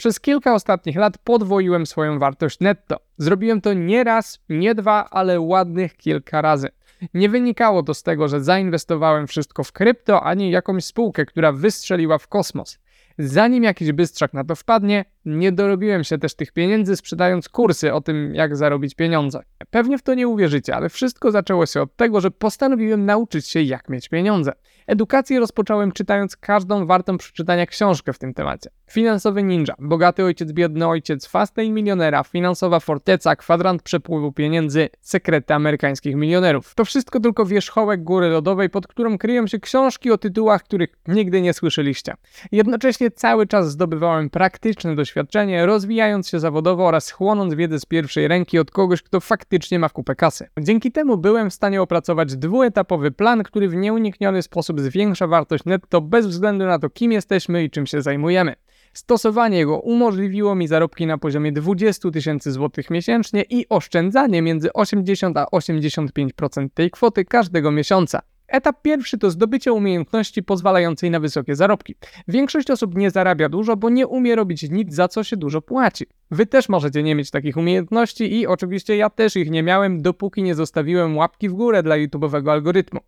[0.00, 2.96] Przez kilka ostatnich lat podwoiłem swoją wartość netto.
[3.18, 6.68] Zrobiłem to nie raz, nie dwa, ale ładnych kilka razy.
[7.14, 12.18] Nie wynikało to z tego, że zainwestowałem wszystko w krypto, ani jakąś spółkę, która wystrzeliła
[12.18, 12.78] w kosmos.
[13.18, 18.00] Zanim jakiś bystrzak na to wpadnie, nie dorobiłem się też tych pieniędzy sprzedając kursy o
[18.00, 19.42] tym, jak zarobić pieniądze.
[19.70, 23.62] Pewnie w to nie uwierzycie, ale wszystko zaczęło się od tego, że postanowiłem nauczyć się,
[23.62, 24.52] jak mieć pieniądze.
[24.86, 28.70] Edukację rozpocząłem czytając każdą wartą przeczytania książkę w tym temacie.
[28.90, 36.16] Finansowy ninja, bogaty ojciec, biedny ojciec, Fastlane milionera, finansowa forteca, kwadrant przepływu pieniędzy, sekrety amerykańskich
[36.16, 36.74] milionerów.
[36.74, 41.42] To wszystko tylko wierzchołek góry lodowej, pod którą kryją się książki o tytułach, których nigdy
[41.42, 42.14] nie słyszeliście.
[42.52, 48.58] Jednocześnie cały czas zdobywałem praktyczne doświadczenie, rozwijając się zawodowo oraz chłonąc wiedzę z pierwszej ręki
[48.58, 50.48] od kogoś, kto faktycznie ma kupę kasy.
[50.60, 56.00] Dzięki temu byłem w stanie opracować dwuetapowy plan, który w nieunikniony sposób zwiększa wartość netto
[56.00, 58.54] bez względu na to, kim jesteśmy i czym się zajmujemy.
[58.92, 65.36] Stosowanie go umożliwiło mi zarobki na poziomie 20 tysięcy złotych miesięcznie i oszczędzanie między 80
[65.36, 68.22] a 85% tej kwoty każdego miesiąca.
[68.50, 71.94] Etap pierwszy to zdobycie umiejętności pozwalającej na wysokie zarobki.
[72.28, 76.06] Większość osób nie zarabia dużo, bo nie umie robić nic, za co się dużo płaci.
[76.30, 80.42] Wy też możecie nie mieć takich umiejętności i oczywiście ja też ich nie miałem, dopóki
[80.42, 83.00] nie zostawiłem łapki w górę dla YouTube'owego algorytmu.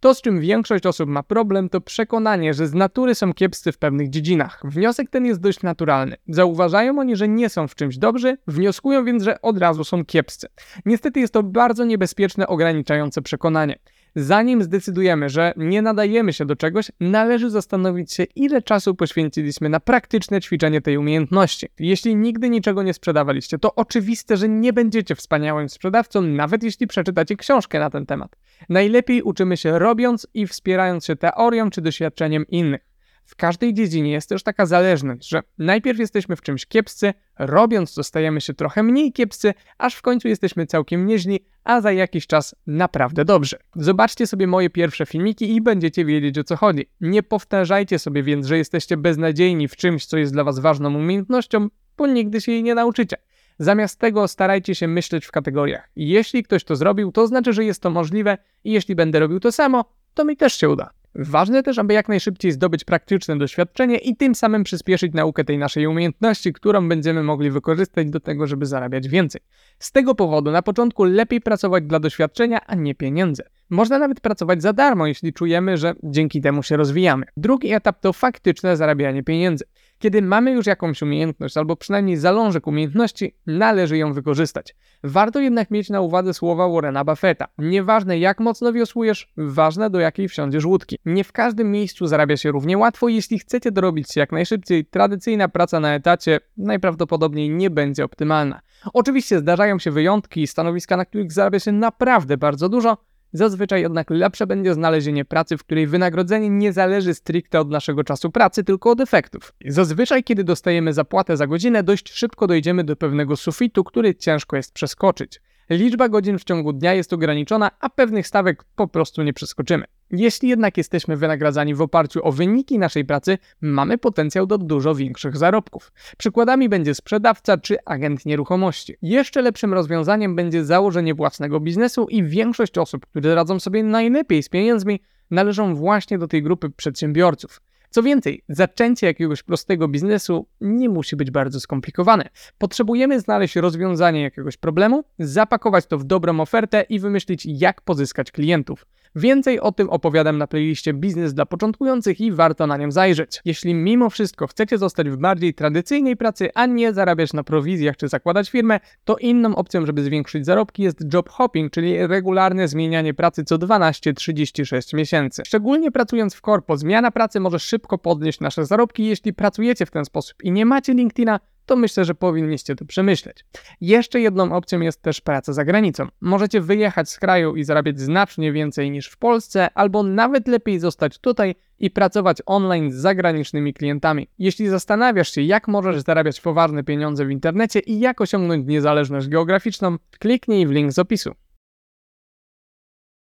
[0.00, 3.78] To, z czym większość osób ma problem, to przekonanie, że z natury są kiepscy w
[3.78, 4.62] pewnych dziedzinach.
[4.64, 6.16] Wniosek ten jest dość naturalny.
[6.28, 10.48] Zauważają oni, że nie są w czymś dobrzy, wnioskują więc, że od razu są kiepscy.
[10.86, 13.78] Niestety jest to bardzo niebezpieczne, ograniczające przekonanie.
[14.16, 19.80] Zanim zdecydujemy, że nie nadajemy się do czegoś, należy zastanowić się, ile czasu poświęciliśmy na
[19.80, 21.68] praktyczne ćwiczenie tej umiejętności.
[21.78, 27.36] Jeśli nigdy niczego nie sprzedawaliście, to oczywiste, że nie będziecie wspaniałym sprzedawcą, nawet jeśli przeczytacie
[27.36, 28.36] książkę na ten temat.
[28.68, 32.89] Najlepiej uczymy się robiąc i wspierając się teorią czy doświadczeniem innych.
[33.30, 38.02] W każdej dziedzinie jest też taka zależność, że najpierw jesteśmy w czymś kiepscy, robiąc to
[38.02, 42.54] stajemy się trochę mniej kiepscy, aż w końcu jesteśmy całkiem nieźli, a za jakiś czas
[42.66, 43.58] naprawdę dobrze.
[43.76, 46.86] Zobaczcie sobie moje pierwsze filmiki i będziecie wiedzieć o co chodzi.
[47.00, 51.68] Nie powtarzajcie sobie więc, że jesteście beznadziejni w czymś, co jest dla was ważną umiejętnością,
[51.96, 53.16] bo nigdy się jej nie nauczycie.
[53.58, 55.90] Zamiast tego starajcie się myśleć w kategoriach.
[55.96, 59.52] Jeśli ktoś to zrobił, to znaczy, że jest to możliwe i jeśli będę robił to
[59.52, 59.84] samo,
[60.14, 60.90] to mi też się uda.
[61.14, 65.86] Ważne też, aby jak najszybciej zdobyć praktyczne doświadczenie i tym samym przyspieszyć naukę tej naszej
[65.86, 69.40] umiejętności, którą będziemy mogli wykorzystać do tego, żeby zarabiać więcej.
[69.78, 73.42] Z tego powodu na początku lepiej pracować dla doświadczenia, a nie pieniędzy.
[73.70, 77.26] Można nawet pracować za darmo, jeśli czujemy, że dzięki temu się rozwijamy.
[77.36, 79.64] Drugi etap to faktyczne zarabianie pieniędzy.
[80.00, 84.76] Kiedy mamy już jakąś umiejętność albo przynajmniej zalążek umiejętności, należy ją wykorzystać.
[85.04, 87.48] Warto jednak mieć na uwadze słowa Warrena Buffetta.
[87.58, 90.98] Nieważne jak mocno wiosłujesz, ważne do jakiej wsiądziesz łódki.
[91.04, 95.48] Nie w każdym miejscu zarabia się równie łatwo jeśli chcecie dorobić się jak najszybciej, tradycyjna
[95.48, 98.60] praca na etacie najprawdopodobniej nie będzie optymalna.
[98.92, 102.96] Oczywiście zdarzają się wyjątki i stanowiska, na których zarabia się naprawdę bardzo dużo,
[103.32, 108.30] Zazwyczaj jednak lepsze będzie znalezienie pracy, w której wynagrodzenie nie zależy stricte od naszego czasu
[108.30, 109.54] pracy, tylko od efektów.
[109.66, 114.72] Zazwyczaj, kiedy dostajemy zapłatę za godzinę, dość szybko dojdziemy do pewnego sufitu, który ciężko jest
[114.72, 115.40] przeskoczyć.
[115.70, 119.84] Liczba godzin w ciągu dnia jest ograniczona, a pewnych stawek po prostu nie przeskoczymy.
[120.10, 125.36] Jeśli jednak jesteśmy wynagradzani w oparciu o wyniki naszej pracy, mamy potencjał do dużo większych
[125.36, 125.92] zarobków.
[126.18, 128.96] Przykładami będzie sprzedawca czy agent nieruchomości.
[129.02, 134.48] Jeszcze lepszym rozwiązaniem będzie założenie własnego biznesu i większość osób, które radzą sobie najlepiej z
[134.48, 135.00] pieniędzmi,
[135.30, 137.60] należą właśnie do tej grupy przedsiębiorców.
[137.90, 142.28] Co więcej, zaczęcie jakiegoś prostego biznesu nie musi być bardzo skomplikowane.
[142.58, 148.86] Potrzebujemy znaleźć rozwiązanie jakiegoś problemu, zapakować to w dobrą ofertę i wymyślić, jak pozyskać klientów.
[149.16, 153.40] Więcej o tym opowiadam na playliście Biznes dla początkujących i warto na nią zajrzeć.
[153.44, 158.08] Jeśli mimo wszystko chcecie zostać w bardziej tradycyjnej pracy, a nie zarabiać na prowizjach czy
[158.08, 163.44] zakładać firmę, to inną opcją, żeby zwiększyć zarobki jest job hopping, czyli regularne zmienianie pracy
[163.44, 165.42] co 12-36 miesięcy.
[165.46, 169.06] Szczególnie pracując w korpo, zmiana pracy może szybko podnieść nasze zarobki.
[169.06, 173.44] Jeśli pracujecie w ten sposób i nie macie LinkedIna, to myślę, że powinniście to przemyśleć.
[173.80, 176.06] Jeszcze jedną opcją jest też praca za granicą.
[176.20, 181.18] Możecie wyjechać z kraju i zarabiać znacznie więcej niż w Polsce, albo nawet lepiej zostać
[181.18, 184.28] tutaj i pracować online z zagranicznymi klientami.
[184.38, 189.96] Jeśli zastanawiasz się, jak możesz zarabiać poważne pieniądze w internecie i jak osiągnąć niezależność geograficzną,
[190.18, 191.34] kliknij w link z opisu.